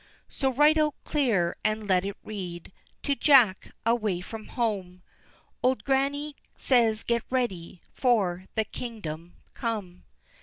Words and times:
So 0.29 0.51
write 0.51 0.79
out 0.79 0.95
clear, 1.03 1.55
and 1.63 1.87
let 1.87 2.03
it 2.03 2.17
read, 2.23 2.71
_To 3.03 3.19
Jack, 3.19 3.69
away 3.85 4.19
from 4.19 4.47
home, 4.47 5.03
Old 5.61 5.83
Grannie, 5.83 6.35
says 6.55 7.03
get 7.03 7.21
ready 7.29 7.81
For 7.91 8.45
the 8.55 8.65
Kingdom 8.65 9.35
come. 9.53 10.05